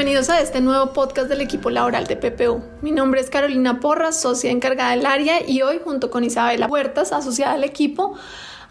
Bienvenidos 0.00 0.30
a 0.30 0.40
este 0.40 0.62
nuevo 0.62 0.94
podcast 0.94 1.28
del 1.28 1.42
equipo 1.42 1.68
laboral 1.68 2.06
de 2.06 2.16
PPU. 2.16 2.62
Mi 2.80 2.90
nombre 2.90 3.20
es 3.20 3.28
Carolina 3.28 3.80
Porras, 3.80 4.18
socia 4.18 4.50
encargada 4.50 4.92
del 4.92 5.04
área 5.04 5.46
y 5.46 5.60
hoy 5.60 5.78
junto 5.84 6.10
con 6.10 6.24
Isabela 6.24 6.68
Huertas, 6.68 7.12
asociada 7.12 7.52
al 7.52 7.64
equipo, 7.64 8.14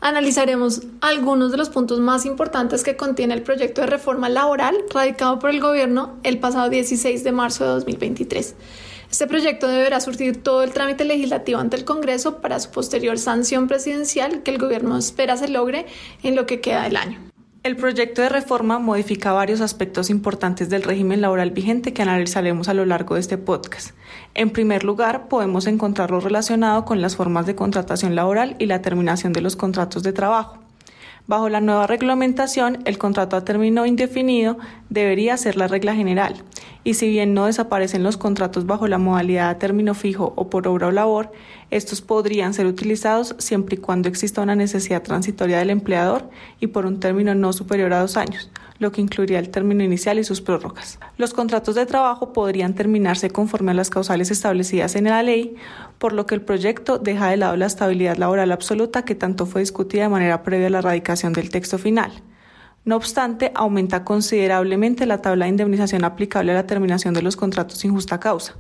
analizaremos 0.02 0.82
algunos 1.02 1.52
de 1.52 1.58
los 1.58 1.70
puntos 1.70 2.00
más 2.00 2.26
importantes 2.26 2.84
que 2.84 2.98
contiene 2.98 3.36
el 3.36 3.44
proyecto 3.44 3.82
de 3.82 3.86
reforma 3.86 4.28
laboral 4.28 4.76
radicado 4.92 5.38
por 5.38 5.52
el 5.52 5.62
gobierno 5.62 6.18
el 6.24 6.40
pasado 6.40 6.68
16 6.68 7.24
de 7.24 7.32
marzo 7.32 7.64
de 7.64 7.70
2023. 7.74 8.56
Este 9.12 9.28
proyecto 9.28 9.68
deberá 9.68 10.00
surtir 10.00 10.42
todo 10.42 10.64
el 10.64 10.74
trámite 10.74 11.06
legislativo 11.06 11.60
ante 11.60 11.78
el 11.78 11.86
Congreso 11.86 12.38
para 12.38 12.60
su 12.60 12.72
posterior 12.72 13.20
sanción 13.20 13.68
presidencial 13.68 14.42
que 14.42 14.50
el 14.50 14.58
gobierno 14.58 14.98
espera 14.98 15.38
se 15.38 15.48
logre 15.48 15.86
en 16.24 16.36
lo 16.36 16.48
que 16.48 16.60
queda 16.60 16.82
del 16.86 16.98
año. 16.98 17.29
El 17.62 17.76
proyecto 17.76 18.22
de 18.22 18.30
reforma 18.30 18.80
modifica 18.80 19.34
varios 19.34 19.60
aspectos 19.60 20.10
importantes 20.10 20.70
del 20.70 20.82
régimen 20.82 21.20
laboral 21.20 21.52
vigente 21.52 21.92
que 21.92 22.02
analizaremos 22.02 22.70
a 22.70 22.74
lo 22.74 22.86
largo 22.86 23.16
de 23.16 23.22
este 23.22 23.38
podcast. 23.38 23.90
En 24.34 24.52
primer 24.52 24.86
lugar, 24.86 25.28
podemos 25.28 25.68
encontrarlo 25.68 26.22
relacionado 26.22 26.86
con 26.86 27.02
las 27.02 27.18
formas 27.18 27.46
de 27.46 27.56
contratación 27.56 28.16
laboral 28.16 28.56
y 28.60 28.68
la 28.68 28.82
terminación 28.82 29.34
de 29.34 29.42
los 29.42 29.58
contratos 29.58 30.04
de 30.04 30.14
trabajo. 30.14 30.60
Bajo 31.28 31.50
la 31.50 31.60
nueva 31.60 31.86
reglamentación, 31.86 32.80
el 32.86 32.98
contrato 32.98 33.36
a 33.36 33.44
término 33.44 33.86
indefinido 33.86 34.58
debería 34.90 35.36
ser 35.36 35.58
la 35.58 35.68
regla 35.68 35.94
general, 35.94 36.42
y 36.90 36.96
si 36.96 37.08
bien 37.08 37.36
no 37.36 37.46
desaparecen 37.46 38.02
los 38.02 38.18
contratos 38.18 38.66
bajo 38.66 38.88
la 38.88 38.98
modalidad 38.98 39.52
a 39.52 39.60
término 39.60 39.94
fijo 39.94 40.34
o 40.36 40.50
por 40.50 40.68
obra 40.68 40.88
o 40.88 40.92
labor, 40.92 41.32
estos 41.70 42.02
podrían 42.02 42.56
ser 42.56 42.66
utilizados 42.66 43.36
siempre 43.38 43.76
y 43.76 43.78
cuando 43.78 44.10
exista 44.10 44.42
una 44.42 44.56
necesidad 44.56 45.04
transitoria 45.04 45.60
del 45.60 45.70
empleador 45.70 46.32
y 46.60 46.66
por 46.66 46.88
un 46.88 47.00
término 47.00 47.36
no 47.36 47.54
superior 47.54 47.94
a 47.94 48.00
dos 48.00 48.18
años, 48.18 48.50
lo 48.80 48.92
que 48.92 49.02
incluiría 49.02 49.38
el 49.38 49.52
término 49.52 49.84
inicial 49.84 50.18
y 50.18 50.24
sus 50.24 50.42
prórrogas. 50.42 50.98
Los 51.18 51.36
contratos 51.36 51.76
de 51.76 51.86
trabajo 51.86 52.34
podrían 52.34 52.74
terminarse 52.74 53.30
conforme 53.30 53.70
a 53.70 53.76
las 53.76 53.92
causales 53.92 54.32
establecidas 54.32 54.96
en 54.96 55.04
la 55.04 55.22
ley, 55.22 55.58
por 56.00 56.14
lo 56.14 56.26
que 56.26 56.34
el 56.34 56.42
proyecto 56.42 56.98
deja 56.98 57.30
de 57.30 57.38
lado 57.38 57.56
la 57.56 57.68
estabilidad 57.68 58.18
laboral 58.18 58.52
absoluta 58.52 59.06
que 59.06 59.14
tanto 59.14 59.46
fue 59.46 59.62
discutida 59.62 60.02
de 60.02 60.10
manera 60.10 60.42
previa 60.42 60.66
a 60.66 60.72
la 60.72 60.82
radicación 60.82 61.34
del 61.34 61.52
texto 61.52 61.78
final. 61.78 62.12
No 62.86 62.96
obstante, 62.96 63.52
aumenta 63.56 64.04
considerablemente 64.04 65.06
la 65.06 65.22
tabla 65.22 65.46
de 65.46 65.50
indemnización 65.50 66.04
aplicable 66.04 66.52
a 66.52 66.56
la 66.56 66.68
terminación 66.68 67.14
de 67.14 67.22
los 67.22 67.36
contratos 67.36 67.78
sin 67.78 67.92
justa 67.92 68.20
causa. 68.20 68.56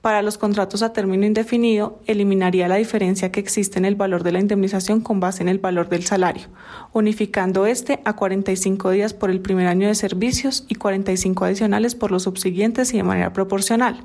Para 0.00 0.22
los 0.22 0.38
contratos 0.38 0.82
a 0.82 0.92
término 0.92 1.26
indefinido, 1.26 1.98
eliminaría 2.06 2.68
la 2.68 2.76
diferencia 2.76 3.32
que 3.32 3.40
existe 3.40 3.80
en 3.80 3.84
el 3.84 3.96
valor 3.96 4.22
de 4.22 4.30
la 4.30 4.38
indemnización 4.38 5.00
con 5.00 5.18
base 5.18 5.42
en 5.42 5.48
el 5.48 5.58
valor 5.58 5.88
del 5.88 6.04
salario, 6.04 6.46
unificando 6.92 7.66
este 7.66 8.00
a 8.04 8.14
45 8.14 8.90
días 8.90 9.12
por 9.12 9.28
el 9.28 9.40
primer 9.40 9.66
año 9.66 9.88
de 9.88 9.96
servicios 9.96 10.64
y 10.68 10.76
45 10.76 11.44
adicionales 11.44 11.96
por 11.96 12.12
los 12.12 12.22
subsiguientes 12.22 12.94
y 12.94 12.98
de 12.98 13.02
manera 13.02 13.32
proporcional. 13.32 14.04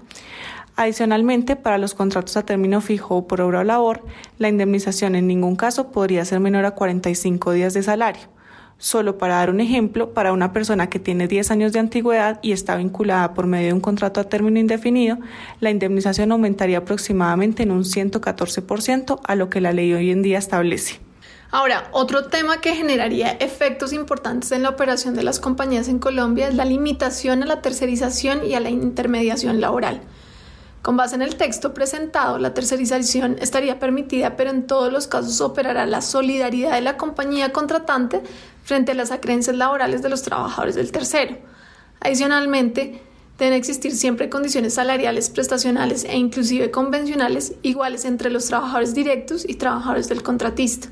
Adicionalmente, 0.76 1.56
para 1.56 1.78
los 1.78 1.94
contratos 1.94 2.38
a 2.38 2.46
término 2.46 2.82
fijo 2.82 3.16
o 3.16 3.28
por 3.28 3.42
obra 3.42 3.60
o 3.60 3.64
labor, 3.64 4.04
la 4.40 4.50
indemnización 4.50 5.16
en 5.16 5.28
ningún 5.28 5.56
caso 5.56 5.92
podría 5.92 6.26
ser 6.26 6.40
menor 6.40 6.66
a 6.66 6.72
45 6.72 7.52
días 7.52 7.76
de 7.76 7.84
salario. 7.84 8.33
Solo 8.84 9.18
para 9.18 9.36
dar 9.36 9.50
un 9.50 9.62
ejemplo, 9.62 10.14
para 10.14 10.34
una 10.34 10.52
persona 10.52 10.90
que 10.90 11.00
tiene 11.00 11.30
10 11.30 11.52
años 11.52 11.72
de 11.72 11.80
antigüedad 11.80 12.40
y 12.42 12.52
está 12.52 12.76
vinculada 12.76 13.34
por 13.34 13.48
medio 13.48 13.68
de 13.68 13.74
un 13.74 13.80
contrato 13.80 14.20
a 14.20 14.26
término 14.26 14.60
indefinido, 14.60 15.20
la 15.62 15.70
indemnización 15.70 16.34
aumentaría 16.34 16.80
aproximadamente 16.80 17.64
en 17.64 17.72
un 17.72 17.86
114% 17.86 19.22
a 19.24 19.36
lo 19.36 19.50
que 19.50 19.62
la 19.62 19.72
ley 19.72 19.94
hoy 19.94 20.12
en 20.12 20.22
día 20.22 20.38
establece. 20.38 21.00
Ahora, 21.50 21.88
otro 21.94 22.26
tema 22.26 22.60
que 22.60 22.76
generaría 22.76 23.32
efectos 23.32 23.94
importantes 23.94 24.52
en 24.52 24.64
la 24.64 24.72
operación 24.72 25.16
de 25.16 25.24
las 25.24 25.40
compañías 25.40 25.88
en 25.88 26.00
Colombia 26.00 26.50
es 26.50 26.56
la 26.56 26.66
limitación 26.66 27.42
a 27.42 27.46
la 27.46 27.62
tercerización 27.62 28.46
y 28.46 28.56
a 28.56 28.60
la 28.60 28.70
intermediación 28.70 29.62
laboral. 29.62 30.02
Con 30.82 30.98
base 30.98 31.16
en 31.16 31.22
el 31.22 31.38
texto 31.38 31.74
presentado, 31.74 32.38
la 32.40 32.54
tercerización 32.54 33.38
estaría 33.40 33.80
permitida, 33.80 34.36
pero 34.36 34.50
en 34.50 34.68
todos 34.68 34.92
los 34.92 35.08
casos 35.08 35.40
operará 35.40 35.86
la 35.86 36.02
solidaridad 36.02 36.74
de 36.74 36.82
la 36.82 36.98
compañía 36.98 37.54
contratante 37.54 38.22
frente 38.64 38.94
a 38.94 38.96
las 38.96 39.12
acreencias 39.12 39.56
laborales 39.56 40.02
de 40.02 40.10
los 40.10 40.24
trabajadores 40.24 40.76
del 40.76 40.92
tercero. 40.92 41.38
Adicionalmente, 42.00 43.02
deben 43.38 43.54
existir 43.54 43.96
siempre 43.96 44.30
condiciones 44.30 44.76
salariales, 44.76 45.30
prestacionales 45.30 46.04
e 46.06 46.18
inclusive 46.18 46.72
convencionales 46.72 47.54
iguales 47.62 48.06
entre 48.06 48.30
los 48.30 48.46
trabajadores 48.46 48.94
directos 48.94 49.46
y 49.48 49.56
trabajadores 49.56 50.10
del 50.10 50.24
contratista. 50.24 50.88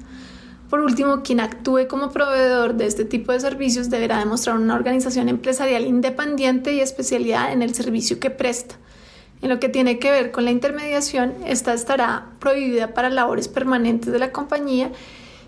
Por 0.70 0.80
último, 0.80 1.22
quien 1.22 1.42
actúe 1.42 1.88
como 1.90 2.12
proveedor 2.12 2.76
de 2.76 2.88
este 2.88 3.04
tipo 3.04 3.34
de 3.34 3.42
servicios 3.42 3.90
deberá 3.90 4.20
demostrar 4.20 4.56
una 4.56 4.76
organización 4.76 5.28
empresarial 5.28 5.86
independiente 5.86 6.74
y 6.74 6.80
especialidad 6.80 7.52
en 7.52 7.62
el 7.62 7.76
servicio 7.76 8.20
que 8.20 8.30
presta. 8.30 8.76
En 9.42 9.50
lo 9.50 9.60
que 9.60 9.70
tiene 9.70 10.00
que 10.00 10.12
ver 10.12 10.32
con 10.32 10.46
la 10.46 10.52
intermediación, 10.52 11.34
esta 11.46 11.74
estará 11.74 12.28
prohibida 12.40 12.94
para 12.94 13.10
labores 13.10 13.48
permanentes 13.48 14.14
de 14.14 14.20
la 14.20 14.32
compañía 14.32 14.92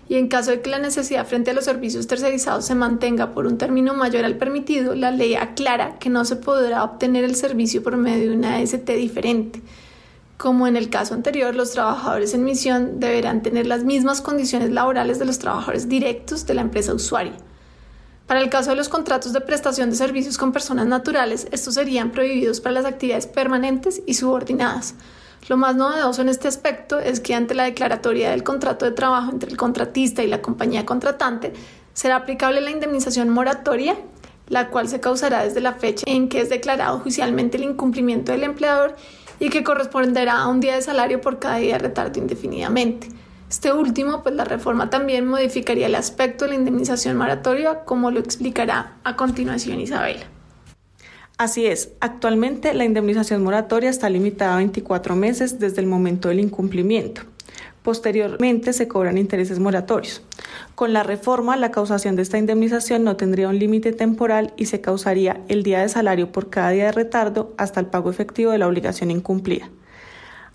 y 0.08 0.16
en 0.16 0.28
caso 0.28 0.50
de 0.50 0.60
que 0.60 0.70
la 0.70 0.78
necesidad 0.78 1.26
frente 1.26 1.50
a 1.50 1.54
los 1.54 1.64
servicios 1.64 2.06
tercerizados 2.06 2.66
se 2.66 2.74
mantenga 2.74 3.32
por 3.32 3.46
un 3.46 3.56
término 3.56 3.94
mayor 3.94 4.24
al 4.24 4.36
permitido, 4.36 4.94
la 4.94 5.10
ley 5.10 5.34
aclara 5.34 5.98
que 5.98 6.10
no 6.10 6.24
se 6.24 6.36
podrá 6.36 6.84
obtener 6.84 7.24
el 7.24 7.36
servicio 7.36 7.82
por 7.82 7.96
medio 7.96 8.30
de 8.30 8.36
una 8.36 8.60
ST 8.60 8.94
diferente. 8.96 9.62
Como 10.36 10.66
en 10.66 10.76
el 10.76 10.90
caso 10.90 11.14
anterior, 11.14 11.54
los 11.54 11.70
trabajadores 11.70 12.34
en 12.34 12.44
misión 12.44 13.00
deberán 13.00 13.42
tener 13.42 13.66
las 13.66 13.84
mismas 13.84 14.20
condiciones 14.20 14.70
laborales 14.72 15.18
de 15.18 15.24
los 15.24 15.38
trabajadores 15.38 15.88
directos 15.88 16.44
de 16.44 16.54
la 16.54 16.62
empresa 16.62 16.92
usuaria. 16.92 17.36
Para 18.26 18.40
el 18.40 18.50
caso 18.50 18.70
de 18.70 18.76
los 18.76 18.88
contratos 18.88 19.32
de 19.32 19.40
prestación 19.40 19.90
de 19.90 19.96
servicios 19.96 20.36
con 20.36 20.52
personas 20.52 20.86
naturales, 20.86 21.46
estos 21.52 21.74
serían 21.74 22.10
prohibidos 22.10 22.60
para 22.60 22.74
las 22.74 22.84
actividades 22.84 23.26
permanentes 23.26 24.02
y 24.06 24.14
subordinadas. 24.14 24.94
Lo 25.48 25.58
más 25.58 25.76
novedoso 25.76 26.22
en 26.22 26.30
este 26.30 26.48
aspecto 26.48 26.98
es 26.98 27.20
que 27.20 27.34
ante 27.34 27.54
la 27.54 27.64
declaratoria 27.64 28.30
del 28.30 28.42
contrato 28.42 28.86
de 28.86 28.92
trabajo 28.92 29.30
entre 29.30 29.50
el 29.50 29.58
contratista 29.58 30.22
y 30.22 30.26
la 30.26 30.40
compañía 30.40 30.86
contratante, 30.86 31.52
será 31.92 32.16
aplicable 32.16 32.62
la 32.62 32.70
indemnización 32.70 33.28
moratoria, 33.28 33.96
la 34.48 34.68
cual 34.68 34.88
se 34.88 35.00
causará 35.00 35.44
desde 35.44 35.60
la 35.60 35.74
fecha 35.74 36.04
en 36.06 36.28
que 36.28 36.40
es 36.40 36.48
declarado 36.48 36.98
judicialmente 36.98 37.58
el 37.58 37.64
incumplimiento 37.64 38.32
del 38.32 38.42
empleador 38.42 38.96
y 39.38 39.50
que 39.50 39.64
corresponderá 39.64 40.38
a 40.38 40.48
un 40.48 40.60
día 40.60 40.76
de 40.76 40.82
salario 40.82 41.20
por 41.20 41.38
cada 41.38 41.56
día 41.56 41.74
de 41.74 41.80
retardo 41.80 42.18
indefinidamente. 42.18 43.08
Este 43.50 43.72
último, 43.72 44.22
pues 44.22 44.34
la 44.34 44.44
reforma 44.44 44.88
también 44.88 45.26
modificaría 45.26 45.86
el 45.86 45.94
aspecto 45.94 46.44
de 46.44 46.52
la 46.52 46.56
indemnización 46.56 47.16
moratoria, 47.16 47.84
como 47.84 48.10
lo 48.10 48.18
explicará 48.18 48.96
a 49.04 49.14
continuación 49.16 49.78
Isabela. 49.80 50.33
Así 51.44 51.66
es, 51.66 51.90
actualmente 52.00 52.72
la 52.72 52.86
indemnización 52.86 53.42
moratoria 53.42 53.90
está 53.90 54.08
limitada 54.08 54.54
a 54.54 54.56
24 54.56 55.14
meses 55.14 55.58
desde 55.58 55.82
el 55.82 55.86
momento 55.86 56.30
del 56.30 56.40
incumplimiento. 56.40 57.20
Posteriormente 57.82 58.72
se 58.72 58.88
cobran 58.88 59.18
intereses 59.18 59.58
moratorios. 59.58 60.22
Con 60.74 60.94
la 60.94 61.02
reforma, 61.02 61.58
la 61.58 61.70
causación 61.70 62.16
de 62.16 62.22
esta 62.22 62.38
indemnización 62.38 63.04
no 63.04 63.16
tendría 63.16 63.50
un 63.50 63.58
límite 63.58 63.92
temporal 63.92 64.54
y 64.56 64.64
se 64.64 64.80
causaría 64.80 65.42
el 65.48 65.62
día 65.64 65.82
de 65.82 65.90
salario 65.90 66.32
por 66.32 66.48
cada 66.48 66.70
día 66.70 66.86
de 66.86 66.92
retardo 66.92 67.52
hasta 67.58 67.78
el 67.78 67.88
pago 67.88 68.08
efectivo 68.08 68.50
de 68.50 68.56
la 68.56 68.66
obligación 68.66 69.10
incumplida. 69.10 69.68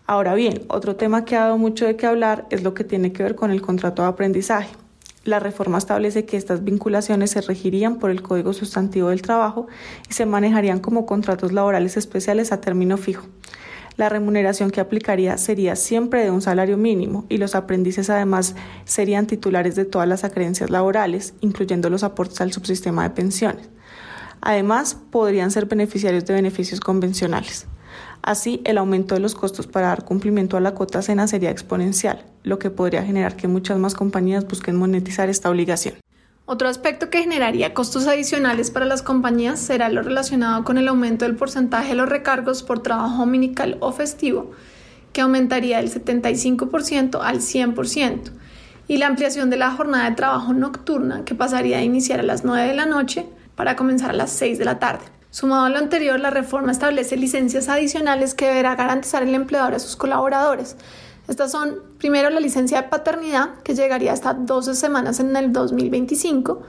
Ahora 0.07 0.33
bien, 0.33 0.63
otro 0.69 0.95
tema 0.95 1.23
que 1.23 1.35
ha 1.35 1.41
dado 1.41 1.59
mucho 1.59 1.85
de 1.85 1.97
qué 1.97 2.07
hablar 2.07 2.47
es 2.49 2.63
lo 2.63 2.73
que 2.73 2.83
tiene 2.83 3.13
que 3.13 3.21
ver 3.21 3.35
con 3.35 3.51
el 3.51 3.61
contrato 3.61 4.01
de 4.01 4.07
aprendizaje. 4.07 4.71
La 5.25 5.39
reforma 5.39 5.77
establece 5.77 6.25
que 6.25 6.37
estas 6.37 6.63
vinculaciones 6.63 7.31
se 7.31 7.41
regirían 7.41 7.99
por 7.99 8.09
el 8.09 8.21
Código 8.21 8.53
Sustantivo 8.53 9.09
del 9.09 9.21
Trabajo 9.21 9.67
y 10.09 10.13
se 10.13 10.25
manejarían 10.25 10.79
como 10.79 11.05
contratos 11.05 11.51
laborales 11.51 11.97
especiales 11.97 12.51
a 12.51 12.61
término 12.61 12.97
fijo. 12.97 13.25
La 13.97 14.07
remuneración 14.07 14.71
que 14.71 14.79
aplicaría 14.79 15.37
sería 15.37 15.75
siempre 15.75 16.23
de 16.23 16.31
un 16.31 16.41
salario 16.41 16.77
mínimo 16.77 17.25
y 17.27 17.37
los 17.37 17.53
aprendices 17.53 18.09
además 18.09 18.55
serían 18.85 19.27
titulares 19.27 19.75
de 19.75 19.83
todas 19.83 20.07
las 20.07 20.23
acreencias 20.23 20.69
laborales, 20.69 21.33
incluyendo 21.41 21.89
los 21.89 22.03
aportes 22.03 22.39
al 22.39 22.53
subsistema 22.53 23.03
de 23.03 23.09
pensiones. 23.09 23.67
Además, 24.39 24.95
podrían 25.11 25.51
ser 25.51 25.65
beneficiarios 25.65 26.25
de 26.25 26.33
beneficios 26.33 26.79
convencionales. 26.79 27.67
Así, 28.21 28.61
el 28.65 28.77
aumento 28.77 29.15
de 29.15 29.21
los 29.21 29.35
costos 29.35 29.67
para 29.67 29.87
dar 29.87 30.03
cumplimiento 30.03 30.57
a 30.57 30.59
la 30.59 30.73
cuota 30.73 31.01
cena 31.01 31.27
sería 31.27 31.51
exponencial, 31.51 32.25
lo 32.43 32.59
que 32.59 32.69
podría 32.69 33.03
generar 33.03 33.35
que 33.35 33.47
muchas 33.47 33.77
más 33.77 33.95
compañías 33.95 34.47
busquen 34.47 34.75
monetizar 34.75 35.29
esta 35.29 35.49
obligación. 35.49 35.95
Otro 36.45 36.67
aspecto 36.67 37.09
que 37.11 37.21
generaría 37.21 37.75
costos 37.75 38.07
adicionales 38.07 38.71
para 38.71 38.85
las 38.85 39.03
compañías 39.03 39.59
será 39.59 39.87
lo 39.89 40.01
relacionado 40.01 40.63
con 40.63 40.79
el 40.79 40.87
aumento 40.87 41.25
del 41.25 41.35
porcentaje 41.35 41.89
de 41.89 41.95
los 41.95 42.09
recargos 42.09 42.63
por 42.63 42.81
trabajo 42.81 43.19
dominical 43.19 43.77
o 43.81 43.91
festivo, 43.91 44.51
que 45.13 45.21
aumentaría 45.21 45.77
del 45.77 45.91
75% 45.91 47.19
al 47.21 47.37
100%, 47.37 48.31
y 48.87 48.97
la 48.97 49.05
ampliación 49.05 49.51
de 49.51 49.57
la 49.57 49.71
jornada 49.71 50.09
de 50.09 50.15
trabajo 50.15 50.53
nocturna, 50.53 51.23
que 51.23 51.35
pasaría 51.35 51.77
a 51.77 51.83
iniciar 51.83 52.19
a 52.19 52.23
las 52.23 52.43
9 52.43 52.67
de 52.67 52.75
la 52.75 52.87
noche 52.87 53.27
para 53.55 53.75
comenzar 53.75 54.09
a 54.09 54.13
las 54.13 54.31
6 54.31 54.57
de 54.57 54.65
la 54.65 54.79
tarde. 54.79 55.05
Sumado 55.31 55.65
a 55.65 55.69
lo 55.69 55.77
anterior, 55.77 56.19
la 56.19 56.31
reforma 56.31 56.71
establece 56.71 57.15
licencias 57.15 57.69
adicionales 57.69 58.33
que 58.33 58.47
deberá 58.47 58.75
garantizar 58.75 59.21
el 59.21 59.35
empleador 59.35 59.75
a 59.75 59.79
sus 59.79 59.95
colaboradores. 59.95 60.75
Estas 61.27 61.51
son, 61.51 61.83
primero, 61.99 62.31
la 62.31 62.39
licencia 62.39 62.81
de 62.81 62.87
paternidad, 62.87 63.53
que 63.63 63.75
llegaría 63.75 64.11
hasta 64.11 64.33
12 64.33 64.73
semanas 64.73 65.19
en 65.19 65.35
el 65.35 65.53
2025. 65.53 66.63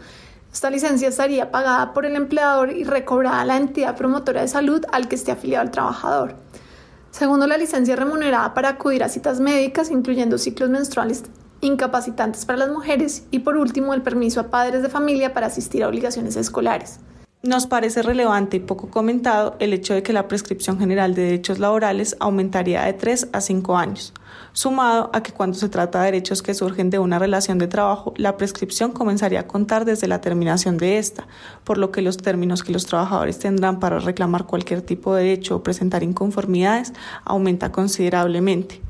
Esta 0.52 0.68
licencia 0.68 1.08
estaría 1.08 1.50
pagada 1.50 1.94
por 1.94 2.04
el 2.04 2.16
empleador 2.16 2.70
y 2.70 2.84
recobrada 2.84 3.40
a 3.40 3.44
la 3.46 3.56
entidad 3.56 3.96
promotora 3.96 4.42
de 4.42 4.48
salud 4.48 4.84
al 4.92 5.08
que 5.08 5.14
esté 5.14 5.32
afiliado 5.32 5.64
el 5.64 5.70
trabajador. 5.70 6.34
Segundo, 7.12 7.46
la 7.46 7.56
licencia 7.56 7.96
remunerada 7.96 8.52
para 8.52 8.68
acudir 8.68 9.02
a 9.02 9.08
citas 9.08 9.40
médicas, 9.40 9.90
incluyendo 9.90 10.36
ciclos 10.36 10.68
menstruales 10.68 11.22
incapacitantes 11.62 12.44
para 12.44 12.58
las 12.58 12.68
mujeres. 12.68 13.24
Y 13.30 13.38
por 13.38 13.56
último, 13.56 13.94
el 13.94 14.02
permiso 14.02 14.40
a 14.40 14.50
padres 14.50 14.82
de 14.82 14.90
familia 14.90 15.32
para 15.32 15.46
asistir 15.46 15.82
a 15.82 15.88
obligaciones 15.88 16.36
escolares. 16.36 17.00
Nos 17.42 17.66
parece 17.66 18.02
relevante 18.02 18.58
y 18.58 18.60
poco 18.60 18.90
comentado 18.90 19.56
el 19.60 19.72
hecho 19.72 19.94
de 19.94 20.02
que 20.02 20.12
la 20.12 20.28
prescripción 20.28 20.78
general 20.78 21.14
de 21.14 21.22
derechos 21.22 21.58
laborales 21.58 22.14
aumentaría 22.20 22.82
de 22.82 22.92
3 22.92 23.28
a 23.32 23.40
5 23.40 23.78
años, 23.78 24.12
sumado 24.52 25.08
a 25.14 25.22
que 25.22 25.32
cuando 25.32 25.56
se 25.56 25.70
trata 25.70 26.00
de 26.00 26.12
derechos 26.12 26.42
que 26.42 26.52
surgen 26.52 26.90
de 26.90 26.98
una 26.98 27.18
relación 27.18 27.56
de 27.56 27.66
trabajo, 27.66 28.12
la 28.18 28.36
prescripción 28.36 28.92
comenzaría 28.92 29.40
a 29.40 29.46
contar 29.46 29.86
desde 29.86 30.06
la 30.06 30.20
terminación 30.20 30.76
de 30.76 30.98
esta, 30.98 31.28
por 31.64 31.78
lo 31.78 31.90
que 31.90 32.02
los 32.02 32.18
términos 32.18 32.62
que 32.62 32.72
los 32.72 32.84
trabajadores 32.84 33.38
tendrán 33.38 33.80
para 33.80 34.00
reclamar 34.00 34.44
cualquier 34.44 34.82
tipo 34.82 35.14
de 35.14 35.22
derecho 35.22 35.56
o 35.56 35.62
presentar 35.62 36.02
inconformidades 36.02 36.92
aumenta 37.24 37.72
considerablemente. 37.72 38.82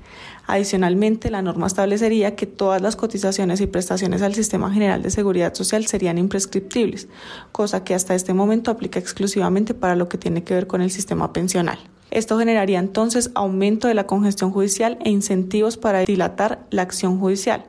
Adicionalmente, 0.51 1.31
la 1.31 1.43
norma 1.43 1.69
establecería 1.69 2.35
que 2.35 2.45
todas 2.45 2.83
las 2.83 2.97
cotizaciones 2.97 3.61
y 3.61 3.69
prestaciones 3.69 4.21
al 4.21 4.35
Sistema 4.35 4.73
General 4.73 5.01
de 5.01 5.13
Seguridad 5.13 5.55
Social 5.55 5.87
serían 5.87 6.19
imprescriptibles, 6.19 7.07
cosa 7.53 7.85
que 7.85 7.95
hasta 7.95 8.17
este 8.17 8.35
momento 8.35 8.73
aplica 8.73 8.99
exclusivamente 8.99 9.75
para 9.75 9.95
lo 9.95 10.09
que 10.09 10.19
tiene 10.19 10.43
que 10.43 10.55
ver 10.55 10.67
con 10.67 10.83
el 10.83 10.91
sistema 10.91 11.33
pensional. 11.33 11.79
Esto 12.11 12.37
generaría 12.37 12.81
entonces 12.81 13.31
aumento 13.37 13.87
de 13.87 13.95
la 13.95 14.09
congestión 14.09 14.51
judicial 14.51 14.99
e 15.05 15.11
incentivos 15.11 15.77
para 15.77 16.01
dilatar 16.01 16.67
la 16.71 16.83
acción 16.83 17.21
judicial, 17.21 17.67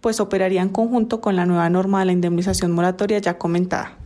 pues 0.00 0.20
operaría 0.20 0.62
en 0.62 0.68
conjunto 0.68 1.20
con 1.20 1.34
la 1.34 1.46
nueva 1.46 1.68
norma 1.68 1.98
de 1.98 2.06
la 2.06 2.12
indemnización 2.12 2.70
moratoria 2.70 3.18
ya 3.18 3.38
comentada. 3.38 3.96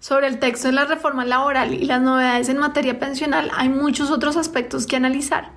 Sobre 0.00 0.26
el 0.26 0.40
texto 0.40 0.66
de 0.66 0.72
la 0.72 0.86
reforma 0.86 1.24
laboral 1.24 1.72
y 1.72 1.84
las 1.84 2.02
novedades 2.02 2.48
en 2.48 2.58
materia 2.58 2.98
pensional 2.98 3.48
hay 3.54 3.68
muchos 3.68 4.10
otros 4.10 4.36
aspectos 4.36 4.88
que 4.88 4.96
analizar 4.96 5.52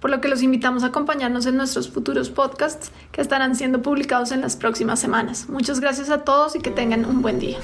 por 0.00 0.10
lo 0.10 0.20
que 0.20 0.28
los 0.28 0.42
invitamos 0.42 0.82
a 0.82 0.88
acompañarnos 0.88 1.46
en 1.46 1.56
nuestros 1.56 1.90
futuros 1.90 2.30
podcasts 2.30 2.90
que 3.12 3.20
estarán 3.20 3.54
siendo 3.54 3.82
publicados 3.82 4.32
en 4.32 4.40
las 4.40 4.56
próximas 4.56 4.98
semanas. 4.98 5.48
Muchas 5.48 5.80
gracias 5.80 6.10
a 6.10 6.24
todos 6.24 6.56
y 6.56 6.60
que 6.60 6.70
tengan 6.70 7.04
un 7.04 7.22
buen 7.22 7.38
día. 7.38 7.58